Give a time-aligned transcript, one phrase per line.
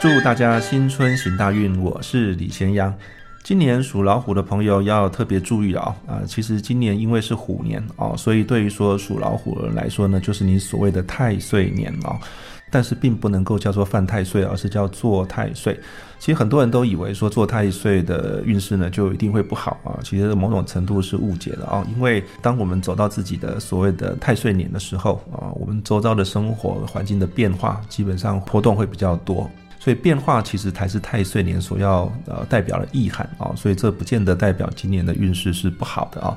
[0.00, 1.82] 祝大家新春行大运！
[1.82, 2.94] 我是李贤阳。
[3.42, 6.22] 今年属老虎的朋友要特别注意啊啊！
[6.24, 12.16] 其实今年因为是虎年哦，所以对于说属老虎的人来说呢，就是你所谓的太岁年哦。
[12.70, 15.76] 但是并不能够叫做犯太岁，而是叫做太岁。
[16.20, 21.84] 其实很多人都以为说做太岁的运势呢就一定会不好啊，其实某种程度是误解的啊。
[21.92, 29.50] 因为当我们走到自己的所谓的太岁年的时候啊，我们周遭的生活环境的变化基本上波动会比较多。
[29.88, 36.36] 所以变化其实才是太岁年所要呃代表的意涵啊，所以这不见得代表今年的运势是不好的啊。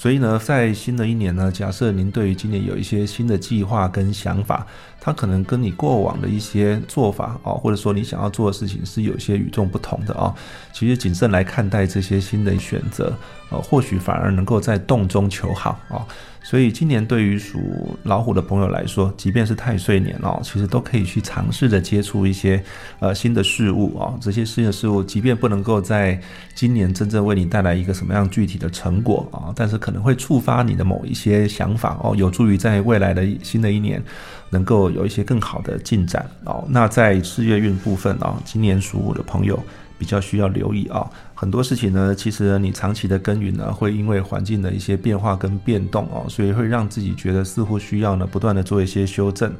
[0.00, 4.66] 所以呢，在新的一年呢，假设您对于今年有一些新的计划跟想法，
[4.98, 10.34] 它可能跟你过往的一些做法啊，或者说你想要做的事情是有些与众不同的啊。
[10.72, 13.14] 其实谨慎来看待这些新的选择，
[13.50, 16.00] 呃，或许反而能够在动中求好啊。
[16.42, 22.64] 所以今年对于属老虎的朋友来说，即便是太岁年哦，其实都可以去尝试着接触一些
[22.98, 24.14] 呃新的事物啊。
[24.18, 26.18] 这些新的事物，即便不能够在
[26.54, 34.00] 今年真正为你带来一个什么样具体的成果啊，但是可可能会触发你的某一些想法哦，有助于在未来的新的一年
[34.50, 36.64] 能够有一些更好的进展哦。
[36.68, 39.58] 那在事业运部分啊，今年属虎的朋友。
[39.98, 49.52] 比较需要留意啊，很多事情呢，其实你长期的耕耘呢，会因为环境的一些变化跟变动哦，所以会让自己觉得似乎需要呢，不断的做一些修正。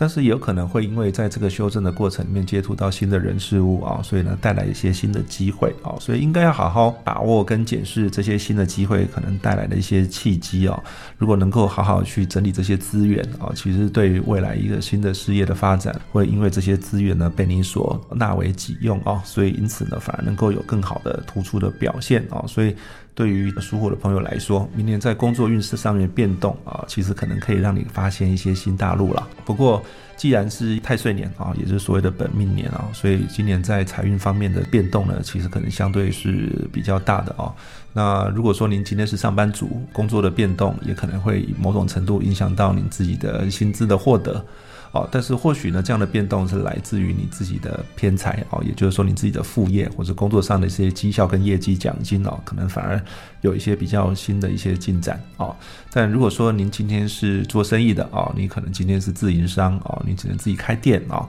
[0.00, 10.82] 但是有可能会因为在这个修正的过程里面接触到新的人事物啊，所以呢带来一些新的机会啊，所以应该要好好把握跟检视这些新的机会可能带来的一些契机啊。
[11.18, 22.74] 如果能够好好去整理这些资源啊，其实对于未来一个新的事业的发展，会因为这些资源呢被你所纳为己用啊，所以因此呢反而能够有更好的突出的表现啊，所以。
[23.14, 29.28] 对于属虎的朋友来说，明年在工作运势上面变动啊，其实可能可以让你发现一些新大陆了。
[29.44, 29.82] 不过，
[30.16, 37.52] 既然是太岁年啊，也就是所谓的本命年啊，所以今年在财运方面的变动呢，其实可能相对是比较大的啊。
[37.92, 44.44] 那如果说您今天是上班族，工作的变动也可能会某种程度影响到您自己的薪资的获得。
[44.92, 53.00] 哦，但是或许呢，这样的变动是来自于你自己的偏财哦，也就是说你自己的副业或者工作上的一些绩效跟业绩奖金哦，可能反而
[53.42, 55.54] 有一些比较新的一些进展哦。
[55.92, 61.24] 但如果说您今天是做生意的哦，你可能今天是自营商哦，你只能自己开店哦，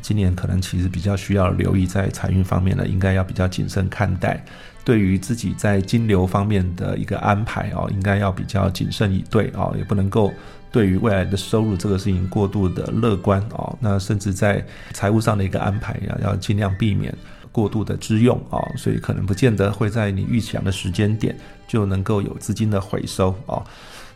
[0.00, 4.42] 今年可能其实比较需要留意在财运方面呢，应该要比较谨慎看待，
[4.84, 10.32] 对于自己在金流方面的一个安排哦，应该要比较谨慎以对哦，也不能够。
[10.72, 17.14] 对于未来的收入这个事情过度的乐观哦，那甚至在财务上的一个安排呀，要尽量避免
[17.52, 21.36] 过度的支用啊，所以可能不见得会在你预想的时间点
[21.68, 23.62] 就能够有资金的回收啊。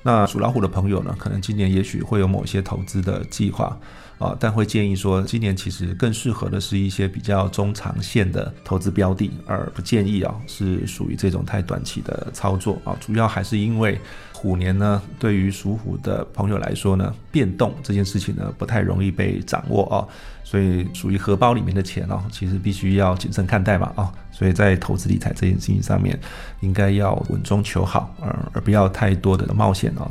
[0.03, 3.79] 那属老虎的朋友呢，可能今年也许会有某些投资的计划
[4.19, 14.01] 啊，但会建议说，今年其实更适合的是一些比较中长线的投资标的，而不建议啊是属于这种太短期的操作啊，主要还是因为。
[14.37, 20.05] 虎年呢，对于属虎的朋友来说呢，变动这件事情呢，不太容易被掌握啊，
[20.45, 26.19] 所以属于荷包里面的钱哦，其实必须要谨慎看待嘛啊，所以在投资理财这件事情上面，
[26.61, 30.11] 应该要稳中求好，而而不要太多的冒险哦。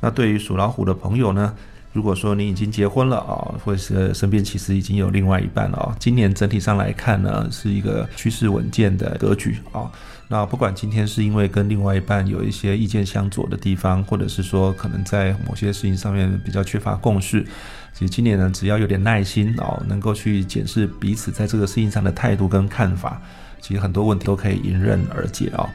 [0.00, 1.54] 那对于属老虎的朋友呢，
[1.94, 9.88] 如果说你已经结婚了啊，或者是身边其实已经有另外一半了啊，今年整体上来看呢，是一个趋势稳健的格局啊。
[10.26, 17.44] 那不管今天是因为跟另外一半有一些意见相左的地方，或者是说可能在某些事情上面比较缺乏共识，
[17.92, 23.22] 其实今年呢，只要有点耐心哦，能够去检视彼此在这个事情上的态度跟看法，
[23.60, 25.70] 其实很多问题都可以迎刃而解哦。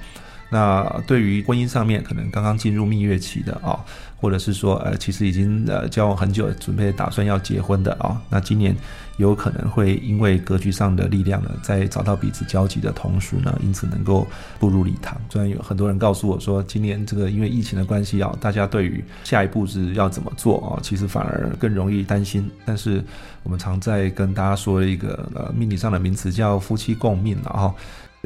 [0.49, 3.79] 那对于婚姻上面，可能刚刚进入蜜月期的啊，
[4.19, 8.75] 或者是说呃，其实已经呃交往很久，准备打算要结婚的啊，那今年
[9.17, 14.25] 有可能会因为格局上的力量呢，在找到彼此交集的同时呢，因此能够
[14.59, 15.21] 步入礼堂。
[15.29, 22.49] 虽然有很多人告诉我说，今年这个因为疫情的关系啊，大家对于下一步是要怎么做啊，其实反而更容易担心。
[22.65, 23.03] 但是
[23.43, 27.71] 我们常在跟大家说一个呃命理上的名词叫夫妻共命了啊。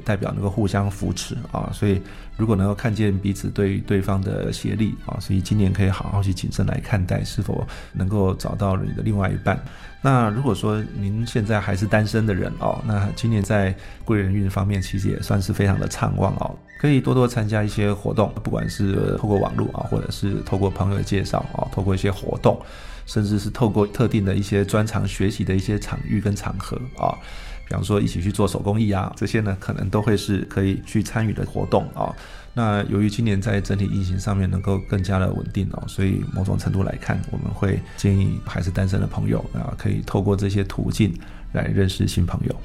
[0.04, 2.02] 代表能够互相扶持啊，所以
[2.36, 9.64] 如果能够看见彼此对对方的协力啊，所以今年可以好好去谨慎来看待是否能够找到你的另外一半。
[10.02, 13.74] 那如果说您现在还是单身的人哦，那今年在
[14.04, 22.60] 贵人运方面其实也算是非常的畅旺哦，可以多多参加一些活动，不管是透过网络啊，或者是透过朋友的介绍啊，透过一些活动，
[23.06, 27.18] 甚至是透过特定的一些专长学习的一些场域跟场合啊。
[27.66, 32.14] 比方说一起去做手工艺啊，这些呢可能都会是可以去参与的活动啊。
[32.54, 41.18] 那由于今年在整体疫情上面能够更加的稳定哦，所以某种程度来看，我们会建议还是单身的朋友啊，可以透过这些途径
[41.54, 42.56] 来认识新朋友。